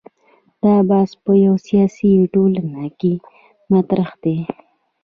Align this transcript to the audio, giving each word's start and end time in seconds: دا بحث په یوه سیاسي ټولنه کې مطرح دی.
دا 0.63 0.73
بحث 0.89 1.11
په 1.23 1.31
یوه 1.43 1.59
سیاسي 1.67 2.11
ټولنه 2.33 2.83
کې 2.99 3.13
مطرح 3.71 4.09
دی. 4.23 4.37